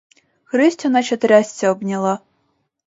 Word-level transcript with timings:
Христю 0.45 0.89
наче 0.89 1.17
трясця 1.17 1.71
обняла. 1.71 2.19